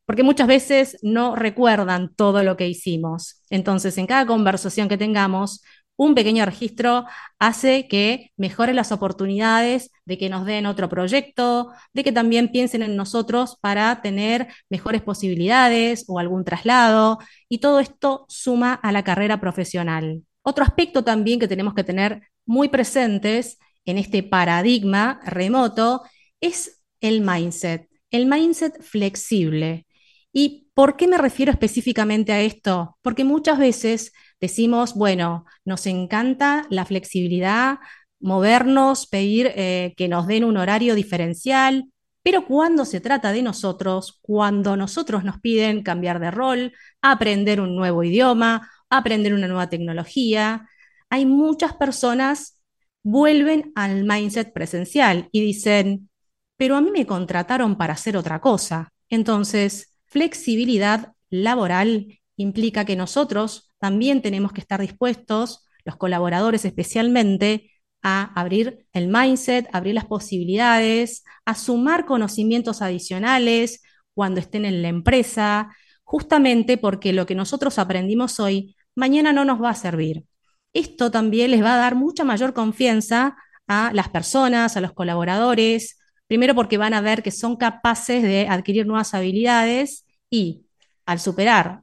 Porque 0.06 0.24
muchas 0.24 0.48
veces 0.48 0.98
no 1.02 1.36
recuerdan 1.36 2.14
todo 2.14 2.44
lo 2.44 2.58
que 2.58 2.68
hicimos. 2.68 3.42
Entonces, 3.50 3.98
en 3.98 4.06
cada 4.06 4.26
conversación 4.26 4.90
que 4.90 4.98
tengamos, 4.98 5.64
un 5.96 6.16
pequeño 6.16 6.46
registro 6.46 7.06
hace 7.40 7.88
que 7.88 8.32
mejore 8.38 8.74
las 8.74 8.92
oportunidades 8.92 9.92
de 10.06 10.18
que 10.18 10.30
nos 10.30 10.46
den 10.46 10.66
otro 10.66 10.90
proyecto, 10.90 11.72
de 11.94 12.04
que 12.04 12.12
también 12.12 12.52
piensen 12.52 12.82
en 12.82 12.96
nosotros 12.96 13.58
para 13.62 14.02
tener 14.02 14.48
mejores 14.70 15.02
posibilidades 15.02 16.06
o 16.08 16.20
algún 16.20 16.44
traslado, 16.44 17.20
y 17.48 17.60
todo 17.60 17.80
esto 17.80 18.26
suma 18.28 18.74
a 18.74 18.92
la 18.92 19.04
carrera 19.04 19.40
profesional. 19.40 20.24
Otro 20.42 20.64
aspecto 20.64 21.04
también 21.04 21.40
que 21.40 21.48
tenemos 21.48 21.74
que 21.74 21.84
tener 21.84 22.24
muy 22.46 22.70
presentes 22.70 23.58
en 23.86 23.98
este 23.98 24.24
paradigma 24.24 25.20
remoto 25.26 26.04
es 26.42 26.84
el 27.02 27.22
mindset, 27.22 27.88
el 28.12 28.26
mindset 28.26 28.82
flexible. 28.82 29.86
¿Y 30.32 30.68
por 30.74 30.98
qué 30.98 31.08
me 31.08 31.18
refiero 31.18 31.52
específicamente 31.52 32.34
a 32.34 32.42
esto? 32.42 32.98
Porque 33.02 33.24
muchas 33.24 33.60
veces 33.60 34.12
decimos, 34.44 34.94
bueno, 34.94 35.46
nos 35.64 35.88
encanta 35.88 36.68
la 36.70 36.84
flexibilidad, 36.84 37.78
movernos, 38.20 39.08
pedir 39.08 39.54
eh, 39.56 39.94
que 39.96 40.10
nos 40.10 40.28
den 40.28 40.44
un 40.44 40.58
horario 40.58 40.96
diferencial, 40.96 41.86
pero 42.24 42.46
cuando 42.46 42.84
se 42.84 43.00
trata 43.00 43.32
de 43.32 43.42
nosotros, 43.42 44.20
cuando 44.22 44.76
nosotros 44.76 45.24
nos 45.24 45.40
piden 45.40 45.82
cambiar 45.82 46.20
de 46.20 46.30
rol, 46.30 46.74
aprender 47.02 47.62
un 47.62 47.78
nuevo 47.78 48.04
idioma, 48.04 48.70
aprender 48.90 49.34
una 49.34 49.48
nueva 49.48 49.70
tecnología, 49.70 50.68
hay 51.10 51.26
muchas 51.26 51.74
personas 51.78 52.62
vuelven 53.02 53.72
al 53.76 54.04
mindset 54.04 54.52
presencial 54.52 55.30
y 55.32 55.40
dicen, 55.40 56.10
pero 56.58 56.76
a 56.76 56.82
mí 56.82 56.92
me 56.92 57.06
contrataron 57.06 57.78
para 57.78 57.94
hacer 57.94 58.18
otra 58.18 58.42
cosa. 58.42 58.92
Entonces, 59.08 59.98
flexibilidad 60.06 61.14
laboral 61.30 62.20
implica 62.36 62.84
que 62.84 62.98
nosotros 62.98 63.73
también 63.84 64.22
tenemos 64.22 64.54
que 64.54 64.62
estar 64.62 64.80
dispuestos, 64.80 65.68
los 65.84 65.98
colaboradores 65.98 66.64
especialmente, 66.64 67.70
a 68.02 68.32
abrir 68.40 68.88
el 68.94 69.10
mindset, 69.10 69.68
abrir 69.74 69.94
las 69.94 70.06
posibilidades, 70.06 71.26
a 71.44 71.54
sumar 71.54 72.06
conocimientos 72.06 72.82
adicionales 72.82 73.82
cuando 74.14 74.40
estén 74.40 74.64
en 74.64 74.82
la 74.82 74.88
empresa, 74.88 75.76
justamente 76.06 76.78
porque 76.78 77.12
lo 77.12 77.26
que 77.26 77.36
nosotros 77.36 77.78
aprendimos 77.78 78.40
hoy, 78.40 78.74
mañana 78.96 79.34
no 79.34 79.44
nos 79.44 79.62
va 79.62 79.72
a 79.72 79.76
servir. 79.76 80.24
Esto 80.72 81.12
también 81.12 81.52
les 81.52 81.62
va 81.62 81.74
a 81.74 81.78
dar 81.78 81.96
mucha 81.96 82.24
mayor 82.24 82.54
confianza 82.54 83.36
a 83.68 83.92
las 83.94 84.08
personas, 84.08 84.78
a 84.78 84.82
los 84.82 84.94
colaboradores, 84.94 86.00
primero 86.28 86.56
porque 86.56 86.78
van 86.78 86.94
a 86.94 87.02
ver 87.02 87.22
que 87.22 87.32
son 87.32 87.58
capaces 87.58 88.24
de 88.24 88.48
adquirir 88.48 88.88
nuevas 88.88 89.14
habilidades 89.14 90.06
y 90.30 90.68
al 91.06 91.20
superar 91.20 91.83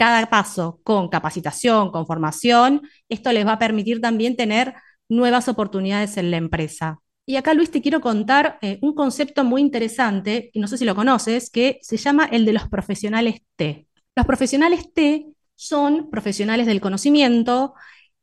cada 0.00 0.30
paso 0.30 0.80
con 0.82 1.10
capacitación, 1.10 1.90
con 1.90 2.06
formación, 2.06 2.88
esto 3.10 3.30
les 3.32 3.46
va 3.46 3.52
a 3.52 3.58
permitir 3.58 4.00
también 4.00 4.34
tener 4.34 4.72
nuevas 5.10 5.46
oportunidades 5.46 6.16
en 6.16 6.30
la 6.30 6.38
empresa. 6.38 7.00
Y 7.26 7.36
acá, 7.36 7.52
Luis, 7.52 7.70
te 7.70 7.82
quiero 7.82 8.00
contar 8.00 8.58
eh, 8.62 8.78
un 8.80 8.94
concepto 8.94 9.44
muy 9.44 9.60
interesante, 9.60 10.48
y 10.54 10.58
no 10.58 10.68
sé 10.68 10.78
si 10.78 10.86
lo 10.86 10.94
conoces, 10.94 11.50
que 11.50 11.80
se 11.82 11.98
llama 11.98 12.24
el 12.24 12.46
de 12.46 12.54
los 12.54 12.66
profesionales 12.66 13.42
T. 13.56 13.88
Los 14.16 14.24
profesionales 14.24 14.90
T 14.94 15.26
son 15.54 16.08
profesionales 16.08 16.66
del 16.66 16.80
conocimiento 16.80 17.74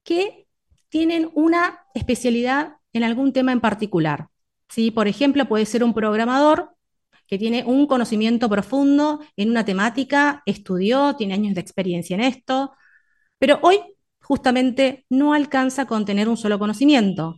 que 0.04 0.48
tienen 0.90 1.30
una 1.36 1.82
especialidad 1.94 2.78
en 2.92 3.04
algún 3.04 3.34
tema 3.34 3.52
en 3.52 3.62
particular. 3.62 4.30
¿sí? 4.68 4.90
Por 4.90 5.08
ejemplo, 5.08 5.48
puede 5.48 5.68
ser 5.68 5.84
un 5.84 5.94
programador 5.94 6.72
que 7.28 7.38
tiene 7.38 7.64
un 7.66 7.88
conocimiento 7.88 8.50
profundo 8.50 9.20
en 9.36 9.50
una 9.50 9.66
temática, 9.66 10.42
estudió, 10.46 11.16
tiene 11.16 11.34
años 11.34 11.56
de 11.56 11.62
experiencia 11.62 12.16
en 12.16 12.22
esto, 12.22 12.72
pero 13.38 13.60
hoy 13.62 13.80
justamente 14.22 15.06
no 15.10 15.34
alcanza 15.34 15.86
con 15.86 16.06
tener 16.06 16.30
un 16.30 16.38
solo 16.38 16.60
conocimiento. 16.60 17.36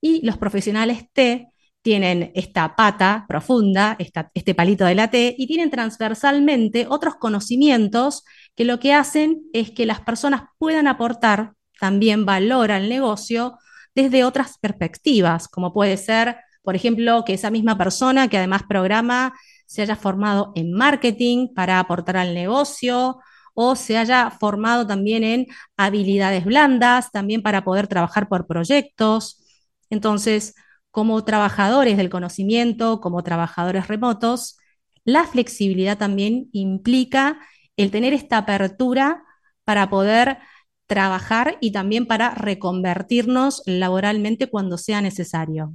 Y 0.00 0.24
los 0.26 0.38
profesionales 0.38 1.04
T 1.12 1.48
tienen 1.82 2.30
esta 2.34 2.76
pata 2.76 3.26
profunda, 3.28 3.96
este 4.34 4.54
palito 4.54 4.84
de 4.84 4.94
la 4.94 5.10
T, 5.10 5.34
y 5.36 5.46
tienen 5.46 5.70
transversalmente 5.70 6.86
otros 6.88 7.16
conocimientos 7.16 8.24
que 8.54 8.64
lo 8.64 8.78
que 8.78 8.94
hacen 8.94 9.42
es 9.52 9.70
que 9.72 9.86
las 9.86 10.00
personas 10.00 10.44
puedan 10.58 10.86
aportar 10.86 11.54
también 11.80 12.24
valor 12.24 12.70
al 12.70 12.88
negocio 12.88 13.58
desde 13.94 14.24
otras 14.24 14.58
perspectivas, 14.58 15.48
como 15.48 15.72
puede 15.72 15.96
ser 15.96 16.36
por 16.62 16.76
ejemplo, 16.76 17.24
que 17.24 17.34
esa 17.34 17.50
misma 17.50 17.76
persona 17.78 18.28
que 18.28 18.38
además 18.38 18.62
programa 18.68 19.34
se 19.66 19.82
haya 19.82 19.96
formado 19.96 20.52
en 20.54 20.72
marketing 20.72 21.48
para 21.54 21.78
aportar 21.78 22.16
al 22.16 22.34
negocio 22.34 23.18
o 23.54 23.76
se 23.76 23.98
haya 23.98 24.30
formado 24.30 24.86
también 24.86 25.24
en 25.24 25.46
habilidades 25.76 26.44
blandas, 26.44 27.10
también 27.10 27.42
para 27.42 27.64
poder 27.64 27.86
trabajar 27.86 28.28
por 28.28 28.46
proyectos. 28.46 29.42
Entonces, 29.90 30.54
como 30.90 31.24
trabajadores 31.24 31.96
del 31.96 32.10
conocimiento, 32.10 33.00
como 33.00 33.22
trabajadores 33.22 33.88
remotos, 33.88 34.58
la 35.04 35.26
flexibilidad 35.26 35.98
también 35.98 36.48
implica 36.52 37.40
el 37.76 37.90
tener 37.90 38.12
esta 38.14 38.38
apertura 38.38 39.24
para 39.64 39.90
poder 39.90 40.38
trabajar 40.86 41.56
y 41.60 41.72
también 41.72 42.06
para 42.06 42.34
reconvertirnos 42.34 43.62
laboralmente 43.66 44.48
cuando 44.50 44.78
sea 44.78 45.00
necesario. 45.00 45.74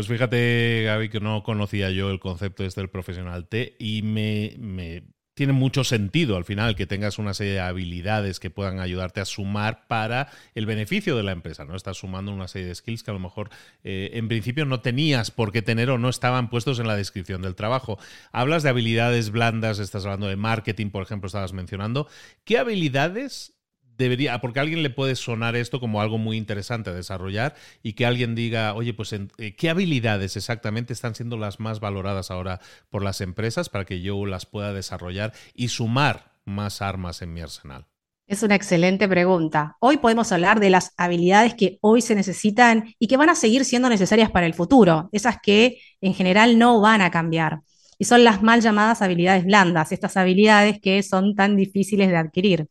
Pues 0.00 0.08
fíjate, 0.08 0.84
Gaby, 0.86 1.10
que 1.10 1.20
no 1.20 1.42
conocía 1.42 1.90
yo 1.90 2.10
el 2.10 2.20
concepto 2.20 2.64
este 2.64 2.80
del 2.80 2.88
profesional 2.88 3.46
T 3.48 3.76
y 3.78 4.00
me, 4.00 5.02
tiene 5.34 5.52
mucho 5.52 5.84
sentido 5.84 6.38
al 6.38 6.46
final 6.46 6.74
que 6.74 6.86
tengas 6.86 7.18
una 7.18 7.34
serie 7.34 7.52
de 7.52 7.60
habilidades 7.60 8.40
que 8.40 8.48
puedan 8.48 8.80
ayudarte 8.80 9.20
a 9.20 9.26
sumar 9.26 9.86
para 9.88 10.30
el 10.54 10.64
beneficio 10.64 11.18
de 11.18 11.22
la 11.22 11.32
empresa, 11.32 11.66
¿no? 11.66 11.76
Estás 11.76 11.98
sumando 11.98 12.32
una 12.32 12.48
serie 12.48 12.68
de 12.68 12.74
skills 12.76 13.02
que 13.02 13.10
a 13.10 13.12
lo 13.12 13.20
mejor 13.20 13.50
eh, 13.84 14.12
en 14.14 14.28
principio 14.28 14.64
no 14.64 14.80
tenías 14.80 15.30
por 15.30 15.52
qué 15.52 15.60
tener 15.60 15.90
o 15.90 15.98
no 15.98 16.08
estaban 16.08 16.48
puestos 16.48 16.78
en 16.78 16.86
la 16.86 16.96
descripción 16.96 17.42
del 17.42 17.54
trabajo. 17.54 17.98
Hablas 18.32 18.62
de 18.62 18.70
habilidades 18.70 19.28
blandas, 19.28 19.80
estás 19.80 20.06
hablando 20.06 20.28
de 20.28 20.36
marketing, 20.36 20.88
por 20.88 21.02
ejemplo, 21.02 21.26
estabas 21.26 21.52
mencionando. 21.52 22.08
¿Qué 22.44 22.56
habilidades 22.56 23.59
debería, 24.00 24.40
porque 24.40 24.58
a 24.58 24.62
alguien 24.62 24.82
le 24.82 24.90
puede 24.90 25.14
sonar 25.14 25.54
esto 25.54 25.78
como 25.78 26.00
algo 26.00 26.18
muy 26.18 26.36
interesante 26.36 26.90
a 26.90 26.94
desarrollar 26.94 27.54
y 27.82 27.92
que 27.92 28.06
alguien 28.06 28.34
diga, 28.34 28.74
oye, 28.74 28.94
pues 28.94 29.12
eh, 29.12 29.54
¿qué 29.56 29.70
habilidades 29.70 30.36
exactamente 30.36 30.92
están 30.92 31.14
siendo 31.14 31.36
las 31.36 31.60
más 31.60 31.78
valoradas 31.78 32.30
ahora 32.30 32.60
por 32.88 33.04
las 33.04 33.20
empresas 33.20 33.68
para 33.68 33.84
que 33.84 34.00
yo 34.00 34.26
las 34.26 34.46
pueda 34.46 34.72
desarrollar 34.72 35.32
y 35.54 35.68
sumar 35.68 36.32
más 36.44 36.82
armas 36.82 37.22
en 37.22 37.32
mi 37.32 37.42
arsenal? 37.42 37.86
Es 38.26 38.42
una 38.42 38.54
excelente 38.54 39.08
pregunta. 39.08 39.76
Hoy 39.80 39.98
podemos 39.98 40.30
hablar 40.32 40.60
de 40.60 40.70
las 40.70 40.92
habilidades 40.96 41.54
que 41.54 41.78
hoy 41.80 42.00
se 42.00 42.14
necesitan 42.14 42.94
y 42.98 43.06
que 43.08 43.16
van 43.16 43.28
a 43.28 43.34
seguir 43.34 43.64
siendo 43.64 43.88
necesarias 43.88 44.30
para 44.30 44.46
el 44.46 44.54
futuro, 44.54 45.08
esas 45.12 45.36
que 45.42 45.78
en 46.00 46.14
general 46.14 46.58
no 46.58 46.80
van 46.80 47.02
a 47.02 47.10
cambiar. 47.10 47.60
Y 47.98 48.04
son 48.04 48.24
las 48.24 48.42
mal 48.42 48.60
llamadas 48.60 49.02
habilidades 49.02 49.44
blandas, 49.44 49.92
estas 49.92 50.16
habilidades 50.16 50.80
que 50.80 51.02
son 51.02 51.34
tan 51.34 51.56
difíciles 51.56 52.08
de 52.08 52.16
adquirir. 52.16 52.68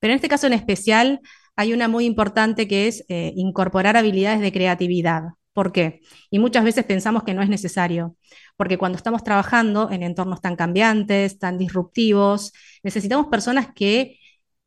Pero 0.00 0.12
en 0.12 0.16
este 0.16 0.28
caso 0.28 0.46
en 0.46 0.52
especial 0.52 1.20
hay 1.56 1.72
una 1.72 1.88
muy 1.88 2.04
importante 2.04 2.68
que 2.68 2.86
es 2.86 3.04
eh, 3.08 3.32
incorporar 3.36 3.96
habilidades 3.96 4.40
de 4.40 4.52
creatividad. 4.52 5.22
¿Por 5.52 5.72
qué? 5.72 6.00
Y 6.30 6.38
muchas 6.38 6.64
veces 6.64 6.84
pensamos 6.84 7.24
que 7.24 7.32
no 7.32 7.40
es 7.40 7.48
necesario, 7.48 8.14
porque 8.58 8.76
cuando 8.76 8.96
estamos 8.96 9.24
trabajando 9.24 9.90
en 9.90 10.02
entornos 10.02 10.42
tan 10.42 10.54
cambiantes, 10.54 11.38
tan 11.38 11.56
disruptivos, 11.56 12.52
necesitamos 12.82 13.28
personas 13.28 13.68
que 13.74 14.18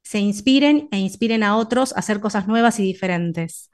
se 0.02 0.20
inspiren 0.20 0.88
e 0.92 0.98
inspiren 0.98 1.44
a 1.44 1.58
otros 1.58 1.94
a 1.94 2.00
hacer 2.00 2.20
cosas 2.20 2.48
nuevas 2.48 2.80
y 2.80 2.84
diferentes. 2.84 3.70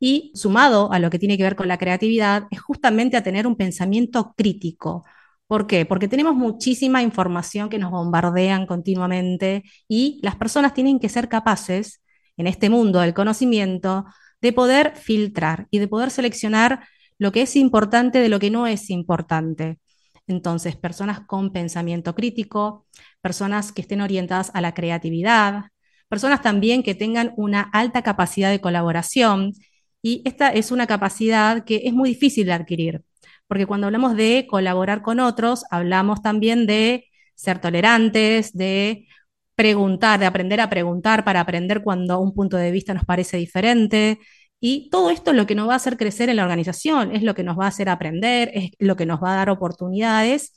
Y 0.00 0.32
sumado 0.34 0.92
a 0.92 0.98
lo 0.98 1.08
que 1.10 1.20
tiene 1.20 1.36
que 1.36 1.44
ver 1.44 1.56
con 1.56 1.68
la 1.68 1.78
creatividad, 1.78 2.44
es 2.50 2.60
justamente 2.60 3.16
a 3.16 3.22
tener 3.22 3.46
un 3.46 3.56
pensamiento 3.56 4.34
crítico, 4.36 5.04
¿Por 5.46 5.66
qué? 5.68 5.86
Porque 5.86 6.08
tenemos 6.08 6.34
muchísima 6.34 7.02
información 7.02 7.68
que 7.68 7.78
nos 7.78 7.90
bombardean 7.92 8.66
continuamente 8.66 9.62
y 9.88 10.18
las 10.22 10.34
personas 10.36 10.74
tienen 10.74 10.98
que 10.98 11.08
ser 11.08 11.28
capaces, 11.28 12.02
en 12.36 12.46
este 12.46 12.68
mundo 12.68 13.00
del 13.00 13.14
conocimiento, 13.14 14.04
de 14.42 14.52
poder 14.52 14.96
filtrar 14.96 15.68
y 15.70 15.78
de 15.78 15.88
poder 15.88 16.10
seleccionar 16.10 16.86
lo 17.18 17.32
que 17.32 17.42
es 17.42 17.56
importante 17.56 18.18
de 18.18 18.28
lo 18.28 18.38
que 18.40 18.50
no 18.50 18.66
es 18.66 18.90
importante. 18.90 19.78
Entonces, 20.26 20.76
personas 20.76 21.20
con 21.20 21.52
pensamiento 21.52 22.14
crítico, 22.14 22.86
personas 23.22 23.72
que 23.72 23.82
estén 23.82 24.00
orientadas 24.00 24.50
a 24.54 24.60
la 24.60 24.74
creatividad, 24.74 25.66
personas 26.08 26.42
también 26.42 26.82
que 26.82 26.94
tengan 26.94 27.32
una 27.36 27.62
alta 27.72 28.02
capacidad 28.02 28.50
de 28.50 28.60
colaboración 28.60 29.52
Y 30.02 30.22
esta 30.24 30.50
es 30.50 30.70
una 30.70 30.86
capacidad 30.86 31.64
que 31.64 31.82
es 31.84 31.92
muy 31.92 32.10
difícil 32.10 32.46
de 32.46 32.52
adquirir, 32.52 33.02
porque 33.48 33.66
cuando 33.66 33.86
hablamos 33.86 34.16
de 34.16 34.46
colaborar 34.48 35.02
con 35.02 35.20
otros, 35.20 35.64
hablamos 35.70 36.22
también 36.22 36.66
de 36.66 37.06
ser 37.34 37.60
tolerantes, 37.60 38.52
de 38.56 39.06
preguntar, 39.54 40.20
de 40.20 40.26
aprender 40.26 40.60
a 40.60 40.70
preguntar 40.70 41.24
para 41.24 41.40
aprender 41.40 41.82
cuando 41.82 42.20
un 42.20 42.34
punto 42.34 42.56
de 42.56 42.70
vista 42.70 42.94
nos 42.94 43.04
parece 43.04 43.36
diferente. 43.38 44.20
Y 44.60 44.88
todo 44.90 45.10
esto 45.10 45.30
es 45.30 45.36
lo 45.36 45.46
que 45.46 45.54
nos 45.54 45.68
va 45.68 45.74
a 45.74 45.76
hacer 45.76 45.96
crecer 45.96 46.28
en 46.28 46.36
la 46.36 46.42
organización, 46.44 47.14
es 47.14 47.22
lo 47.22 47.34
que 47.34 47.44
nos 47.44 47.58
va 47.58 47.64
a 47.66 47.68
hacer 47.68 47.88
aprender, 47.88 48.50
es 48.54 48.70
lo 48.78 48.96
que 48.96 49.06
nos 49.06 49.22
va 49.22 49.32
a 49.34 49.36
dar 49.36 49.50
oportunidades 49.50 50.52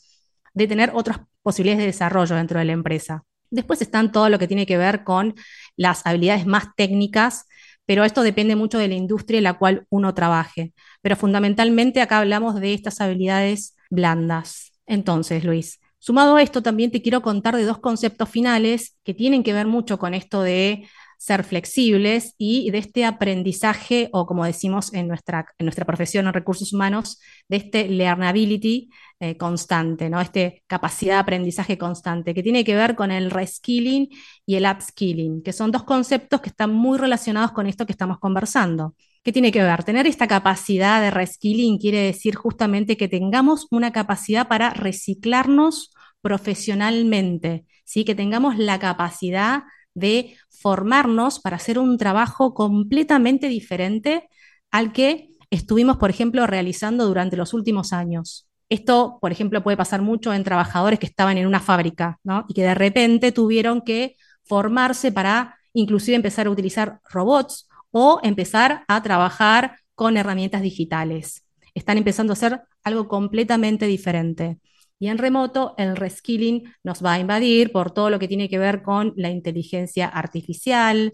de 0.54 0.68
tener 0.68 0.92
otras 0.94 1.20
posibilidades 1.42 1.80
de 1.80 1.88
desarrollo 1.88 2.36
dentro 2.36 2.60
de 2.60 2.66
la 2.66 2.74
empresa. 2.74 3.24
Después 3.50 3.82
están 3.82 4.12
todo 4.12 4.30
lo 4.30 4.40
que 4.40 4.48
tiene 4.48 4.66
que 4.66 4.78
ver 4.78 5.04
con 5.04 5.36
las 5.76 6.06
habilidades 6.06 6.46
más 6.46 6.68
técnicas, 6.76 7.46
pero 7.90 8.04
esto 8.04 8.22
depende 8.22 8.56
mucho 8.56 8.78
de 8.78 8.88
la 8.88 8.94
industria 8.94 9.40
en 9.40 9.46
la 9.46 9.58
cual 9.58 9.88
uno 9.90 10.14
trabaje. 10.14 10.74
Pero 11.02 11.16
fundamentalmente 11.16 12.04
acá 12.04 12.20
hablamos 12.20 12.62
de 12.62 12.76
estas 12.76 13.02
habilidades 13.02 13.76
blandas. 13.90 14.74
Entonces, 14.86 15.44
Luis, 15.44 15.80
sumado 15.98 16.36
a 16.36 16.44
esto, 16.44 16.62
también 16.62 16.92
te 16.92 17.02
quiero 17.02 17.24
contar 17.24 17.56
de 17.56 17.64
dos 17.64 17.80
conceptos 17.80 18.30
finales 18.30 18.96
que 19.04 19.16
tienen 19.16 19.42
que 19.42 19.54
ver 19.54 19.66
mucho 19.66 19.98
con 19.98 20.14
esto 20.14 20.44
de 20.44 20.88
ser 21.20 21.44
flexibles 21.44 22.34
y 22.38 22.72
de 22.72 22.78
este 22.78 23.04
aprendizaje, 23.04 24.10
o 24.14 24.26
como 24.26 24.46
decimos 24.46 24.94
en 24.94 25.10
nuestra, 25.10 25.46
en 25.58 25.66
nuestra 25.66 25.86
profesión 25.86 26.28
en 26.28 26.34
recursos 26.34 26.72
humanos, 26.72 27.20
de 27.50 27.58
este 27.58 27.90
learnability 27.90 28.90
eh, 29.20 29.36
constante, 29.36 30.10
¿no? 30.10 30.22
Este 30.22 30.64
capacidad 30.66 31.16
de 31.16 31.20
aprendizaje 31.20 31.78
constante, 31.78 32.34
que 32.34 32.42
tiene 32.42 32.64
que 32.64 32.74
ver 32.74 32.96
con 32.96 33.12
el 33.12 33.32
reskilling 33.32 34.08
y 34.46 34.56
el 34.56 34.66
upskilling, 34.66 35.44
que 35.44 35.52
son 35.52 35.72
dos 35.72 35.84
conceptos 35.84 36.40
que 36.40 36.50
están 36.50 36.74
muy 36.74 36.98
relacionados 36.98 37.52
con 37.52 37.68
esto 37.68 37.86
que 37.86 37.92
estamos 37.92 38.18
conversando. 38.20 38.96
¿Qué 39.22 39.34
tiene 39.34 39.52
que 39.52 39.62
ver? 39.62 39.84
Tener 39.84 40.08
esta 40.08 40.28
capacidad 40.28 41.02
de 41.02 41.12
reskilling 41.12 41.80
quiere 41.80 42.00
decir 42.00 42.36
justamente 42.36 42.96
que 42.96 43.10
tengamos 43.10 43.68
una 43.72 43.92
capacidad 43.92 44.48
para 44.48 44.70
reciclarnos 44.70 45.94
profesionalmente, 46.22 47.66
¿sí? 47.84 48.06
que 48.06 48.16
tengamos 48.16 48.58
la 48.58 48.80
capacidad 48.80 49.64
de 50.00 50.36
formarnos 50.50 51.40
para 51.40 51.58
hacer 51.58 51.78
un 51.80 51.98
trabajo 51.98 52.54
completamente 52.54 53.48
diferente 53.48 54.30
al 54.72 54.92
que 54.92 55.30
estuvimos, 55.50 55.98
por 55.98 56.10
ejemplo, 56.10 56.46
realizando 56.48 57.06
durante 57.06 57.38
los 57.38 57.54
últimos 57.54 57.94
años. 57.94 58.48
Esto, 58.70 59.18
por 59.20 59.32
ejemplo, 59.32 59.64
puede 59.64 59.78
pasar 59.78 60.02
mucho 60.02 60.34
en 60.34 60.44
trabajadores 60.44 61.00
que 61.00 61.08
estaban 61.08 61.38
en 61.38 61.48
una 61.48 61.60
fábrica 61.60 62.20
¿no? 62.24 62.46
y 62.48 62.54
que 62.54 62.62
de 62.62 62.76
repente 62.76 63.32
tuvieron 63.32 63.82
que 63.82 64.16
formarse 64.44 65.12
para 65.12 65.58
inclusive 65.74 66.16
empezar 66.16 66.48
a 66.48 66.52
utilizar 66.52 67.00
robots 67.10 67.68
o 67.92 68.20
empezar 68.24 68.84
a 68.88 69.02
trabajar 69.02 69.78
con 69.96 70.18
herramientas 70.18 70.62
digitales. 70.62 71.46
Están 71.74 71.98
empezando 71.98 72.32
a 72.32 72.36
hacer 72.36 72.62
algo 72.84 73.08
completamente 73.08 73.86
diferente. 73.88 74.60
Y 75.00 75.08
en 75.08 75.18
remoto, 75.18 75.76
el 75.78 75.96
reskilling 75.96 76.74
nos 76.84 77.04
va 77.04 77.14
a 77.14 77.20
invadir 77.20 77.72
por 77.72 77.92
todo 77.92 78.10
lo 78.10 78.20
que 78.20 78.28
tiene 78.28 78.50
que 78.50 78.60
ver 78.60 78.84
con 78.84 79.14
la 79.16 79.30
inteligencia 79.30 80.08
artificial, 80.08 81.14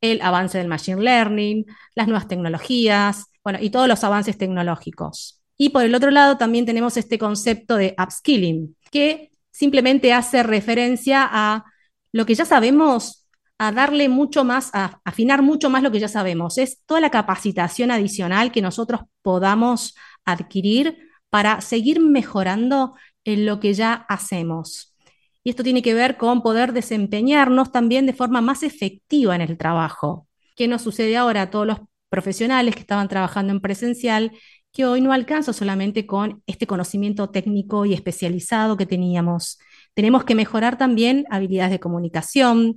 el 0.00 0.22
avance 0.22 0.58
del 0.58 0.68
machine 0.68 1.02
learning, 1.02 1.66
las 1.94 2.06
nuevas 2.06 2.28
tecnologías, 2.28 3.26
bueno, 3.42 3.58
y 3.60 3.70
todos 3.70 3.88
los 3.88 4.04
avances 4.04 4.38
tecnológicos. 4.38 5.42
Y 5.56 5.70
por 5.70 5.84
el 5.84 5.94
otro 5.94 6.10
lado, 6.10 6.36
también 6.36 6.64
tenemos 6.64 6.96
este 6.96 7.18
concepto 7.18 7.76
de 7.76 7.94
upskilling, 7.98 8.76
que 8.90 9.30
simplemente 9.50 10.12
hace 10.12 10.42
referencia 10.42 11.28
a 11.30 11.64
lo 12.12 12.26
que 12.26 12.34
ya 12.34 12.44
sabemos, 12.44 13.26
a 13.58 13.72
darle 13.72 14.08
mucho 14.08 14.44
más, 14.44 14.70
a 14.74 15.00
afinar 15.04 15.42
mucho 15.42 15.70
más 15.70 15.82
lo 15.82 15.90
que 15.90 16.00
ya 16.00 16.08
sabemos. 16.08 16.58
Es 16.58 16.82
toda 16.86 17.00
la 17.00 17.10
capacitación 17.10 17.90
adicional 17.90 18.52
que 18.52 18.62
nosotros 18.62 19.02
podamos 19.22 19.94
adquirir 20.24 21.10
para 21.30 21.60
seguir 21.60 22.00
mejorando 22.00 22.94
en 23.24 23.46
lo 23.46 23.60
que 23.60 23.74
ya 23.74 23.94
hacemos. 24.08 24.94
Y 25.42 25.50
esto 25.50 25.62
tiene 25.62 25.82
que 25.82 25.94
ver 25.94 26.16
con 26.16 26.42
poder 26.42 26.72
desempeñarnos 26.72 27.70
también 27.70 28.06
de 28.06 28.14
forma 28.14 28.40
más 28.40 28.62
efectiva 28.62 29.34
en 29.34 29.42
el 29.42 29.58
trabajo. 29.58 30.26
¿Qué 30.56 30.68
nos 30.68 30.82
sucede 30.82 31.16
ahora 31.16 31.42
a 31.42 31.50
todos 31.50 31.66
los 31.66 31.78
profesionales 32.08 32.74
que 32.74 32.80
estaban 32.80 33.08
trabajando 33.08 33.52
en 33.52 33.60
presencial? 33.60 34.32
Que 34.72 34.86
hoy 34.86 35.00
no 35.00 35.12
alcanza 35.12 35.52
solamente 35.52 36.06
con 36.06 36.42
este 36.46 36.66
conocimiento 36.66 37.28
técnico 37.30 37.84
y 37.84 37.92
especializado 37.92 38.76
que 38.76 38.86
teníamos. 38.86 39.58
Tenemos 39.94 40.24
que 40.24 40.34
mejorar 40.34 40.78
también 40.78 41.26
habilidades 41.30 41.72
de 41.72 41.80
comunicación, 41.80 42.76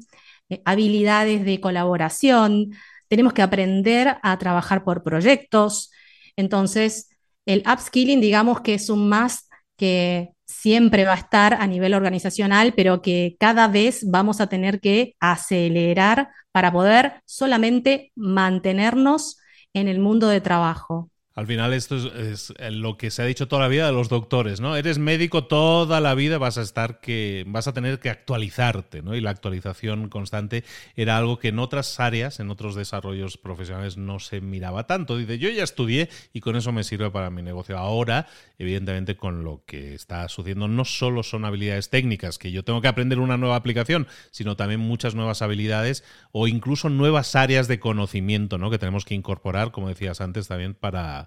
eh, 0.49 0.62
habilidades 0.65 1.45
de 1.45 1.60
colaboración, 1.62 2.71
tenemos 3.07 3.33
que 3.33 3.41
aprender 3.41 4.17
a 4.21 4.38
trabajar 4.38 4.83
por 4.83 5.03
proyectos. 5.03 5.91
Entonces, 6.36 7.10
el 7.45 7.63
upskilling, 7.71 8.21
digamos 8.21 8.62
que 8.62 8.73
es 8.73 8.89
un 8.89 9.07
más 9.10 9.46
que 9.77 10.31
siempre 10.45 11.05
va 11.05 11.13
a 11.13 11.17
estar 11.17 11.53
a 11.55 11.67
nivel 11.67 11.93
organizacional, 11.93 12.73
pero 12.75 13.01
que 13.01 13.35
cada 13.39 13.67
vez 13.67 14.09
vamos 14.09 14.41
a 14.41 14.47
tener 14.47 14.79
que 14.79 15.15
acelerar 15.19 16.29
para 16.51 16.71
poder 16.71 17.21
solamente 17.25 18.11
mantenernos 18.15 19.37
en 19.73 19.87
el 19.87 19.99
mundo 19.99 20.27
de 20.29 20.41
trabajo. 20.41 21.11
Al 21.38 21.45
final 21.45 21.71
esto 21.73 21.97
es, 22.15 22.52
lo 22.71 22.97
que 22.97 23.12
se 23.12 23.21
ha 23.21 23.26
dicho 23.26 23.47
toda 23.47 23.62
la 23.62 23.67
vida 23.67 23.86
de 23.86 23.91
los 23.91 24.10
doctores, 24.10 24.60
¿no? 24.60 24.76
Eres 24.76 24.97
médico 24.97 25.43
toda 25.43 26.02
la 26.02 26.15
vida, 26.15 26.39
vas 26.39 26.58
a 26.58 26.63
estar 26.63 27.00
que 27.00 27.43
vas 27.45 27.67
a 27.67 27.73
tener 27.73 28.00
que 28.00 28.10
actualizarte, 28.10 29.04
¿no? 29.04 29.15
Y 29.15 29.21
la 29.21 29.30
actualización 29.30 30.10
constante 30.10 30.63
era 30.95 31.15
algo 31.15 31.38
que 31.38 31.50
en 31.50 31.60
otras 31.60 32.00
áreas, 32.00 32.39
en 32.39 32.50
otros 32.50 32.73
desarrollos 32.73 33.38
profesionales 33.38 33.97
no 33.97 34.17
se 34.17 34.41
miraba 34.41 34.88
tanto. 34.88 35.15
Dice, 35.15 35.38
yo 35.38 35.52
ya 35.52 35.63
estudié 35.63 36.10
y 36.34 36.39
con 36.39 36.56
eso 36.56 36.71
me 36.71 36.84
sirve 36.84 37.12
para 37.12 37.30
mi 37.30 37.43
negocio. 37.43 37.78
Ahora, 37.78 38.26
evidentemente, 38.58 39.15
con 39.15 39.43
lo 39.43 39.62
que 39.67 39.93
está 39.93 40.28
sucediendo, 40.30 40.67
no 40.67 40.86
solo 40.86 41.21
son 41.21 41.45
habilidades 41.45 41.91
técnicas, 41.91 42.39
que 42.39 42.52
yo 42.52 42.63
tengo 42.63 42.82
que 42.82 42.88
aprender 42.88 43.19
una 43.19 43.38
nueva 43.38 43.58
aplicación, 43.58 44.08
sino 44.32 44.56
también 44.56 44.80
muchas 44.80 45.13
nuevas 45.13 45.43
habilidades 45.43 46.04
o 46.32 46.47
incluso 46.47 46.89
nuevas 46.89 47.36
áreas 47.36 47.67
de 47.67 47.80
conocimiento, 47.80 48.58
¿no? 48.58 48.71
Que 48.71 48.80
tenemos 48.80 49.06
que 49.06 49.13
incorporar, 49.13 49.71
como 49.71 49.89
decías 49.89 50.19
antes, 50.19 50.47
también 50.47 50.73
para 50.73 51.26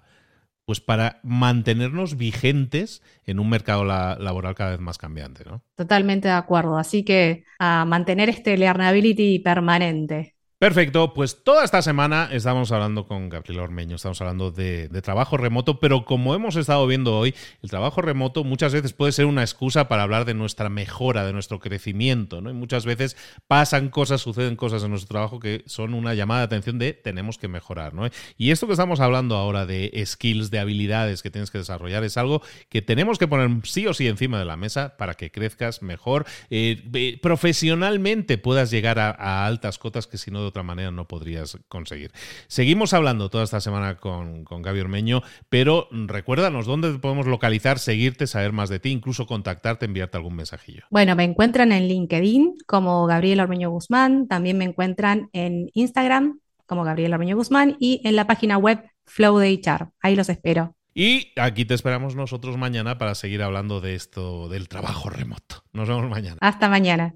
pues 0.65 0.79
para 0.79 1.19
mantenernos 1.23 2.17
vigentes 2.17 3.01
en 3.25 3.39
un 3.39 3.49
mercado 3.49 3.83
laboral 3.83 4.55
cada 4.55 4.71
vez 4.71 4.79
más 4.79 4.97
cambiante, 4.97 5.43
¿no? 5.45 5.63
Totalmente 5.75 6.27
de 6.27 6.33
acuerdo. 6.33 6.77
Así 6.77 7.03
que 7.03 7.45
a 7.59 7.85
mantener 7.85 8.29
este 8.29 8.57
learnability 8.57 9.39
permanente. 9.39 10.35
Perfecto, 10.61 11.15
pues 11.15 11.43
toda 11.43 11.65
esta 11.65 11.81
semana 11.81 12.29
estamos 12.31 12.71
hablando 12.71 13.07
con 13.07 13.29
Gabriel 13.29 13.61
Ormeño, 13.61 13.95
estamos 13.95 14.21
hablando 14.21 14.51
de, 14.51 14.89
trabajo 15.01 15.35
remoto, 15.35 15.79
pero 15.79 16.05
como 16.05 16.35
hemos 16.35 16.55
estado 16.55 16.85
viendo 16.85 17.17
hoy, 17.17 17.33
el 17.63 17.71
trabajo 17.71 18.03
remoto 18.03 18.43
muchas 18.43 18.71
veces 18.71 18.93
puede 18.93 19.11
ser 19.11 19.25
una 19.25 19.41
excusa 19.41 19.87
para 19.87 20.03
hablar 20.03 20.23
de 20.23 20.35
nuestra 20.35 20.69
mejora, 20.69 21.25
de 21.25 21.33
nuestro 21.33 21.57
crecimiento, 21.57 22.41
¿no? 22.41 22.51
Y 22.51 22.53
muchas 22.53 22.85
veces 22.85 23.17
pasan 23.47 23.89
cosas, 23.89 24.21
suceden 24.21 24.55
cosas 24.55 24.83
en 24.83 24.91
nuestro 24.91 25.07
trabajo 25.07 25.39
que 25.39 25.63
son 25.65 25.95
una 25.95 26.13
llamada 26.13 26.41
de 26.41 26.45
atención 26.45 26.77
de 26.77 26.93
tenemos 26.93 27.39
que 27.39 27.47
mejorar, 27.47 27.95
¿no? 27.95 28.07
Y 28.37 28.51
esto 28.51 28.67
que 28.67 28.73
estamos 28.73 28.99
hablando 28.99 29.37
ahora 29.37 29.65
de 29.65 29.91
skills, 30.05 30.51
de 30.51 30.59
habilidades 30.59 31.23
que 31.23 31.31
tienes 31.31 31.49
que 31.49 31.57
desarrollar, 31.57 32.03
es 32.03 32.17
algo 32.17 32.43
que 32.69 32.83
tenemos 32.83 33.17
que 33.17 33.27
poner 33.27 33.49
sí 33.63 33.87
o 33.87 33.95
sí 33.95 34.07
encima 34.07 34.37
de 34.37 34.45
la 34.45 34.57
mesa 34.57 34.95
para 34.95 35.15
que 35.15 35.31
crezcas 35.31 35.81
mejor, 35.81 36.27
eh, 36.51 37.17
profesionalmente 37.19 38.37
puedas 38.37 38.69
llegar 38.69 38.99
a, 38.99 39.09
a 39.09 39.47
altas 39.47 39.79
cotas 39.79 40.05
que 40.05 40.19
si 40.19 40.29
no 40.29 40.50
otra 40.51 40.63
manera 40.63 40.91
no 40.91 41.07
podrías 41.07 41.57
conseguir. 41.67 42.11
Seguimos 42.47 42.93
hablando 42.93 43.29
toda 43.29 43.43
esta 43.43 43.59
semana 43.59 43.97
con, 43.97 44.43
con 44.43 44.61
Gaby 44.61 44.81
Ormeño, 44.81 45.23
pero 45.49 45.87
recuérdanos 45.91 46.65
dónde 46.65 46.91
podemos 46.99 47.25
localizar, 47.25 47.79
seguirte, 47.79 48.27
saber 48.27 48.51
más 48.51 48.69
de 48.69 48.79
ti, 48.79 48.89
incluso 48.91 49.25
contactarte, 49.25 49.85
enviarte 49.85 50.17
algún 50.17 50.35
mensajillo. 50.35 50.83
Bueno, 50.89 51.15
me 51.15 51.23
encuentran 51.23 51.71
en 51.71 51.87
LinkedIn 51.87 52.55
como 52.67 53.05
Gabriel 53.07 53.39
Ormeño 53.39 53.69
Guzmán, 53.69 54.27
también 54.27 54.57
me 54.57 54.65
encuentran 54.65 55.29
en 55.33 55.69
Instagram 55.73 56.39
como 56.65 56.83
Gabriel 56.83 57.13
Ormeño 57.13 57.35
Guzmán 57.35 57.75
y 57.79 58.01
en 58.03 58.15
la 58.15 58.27
página 58.27 58.57
web 58.57 58.81
Flow 59.05 59.39
de 59.39 59.51
HR. 59.51 59.89
Ahí 59.99 60.15
los 60.15 60.29
espero. 60.29 60.75
Y 60.93 61.31
aquí 61.37 61.65
te 61.65 61.73
esperamos 61.73 62.15
nosotros 62.15 62.57
mañana 62.57 62.97
para 62.97 63.15
seguir 63.15 63.41
hablando 63.43 63.79
de 63.81 63.95
esto 63.95 64.49
del 64.49 64.67
trabajo 64.67 65.09
remoto. 65.09 65.63
Nos 65.73 65.87
vemos 65.87 66.09
mañana. 66.09 66.37
Hasta 66.41 66.69
mañana. 66.69 67.15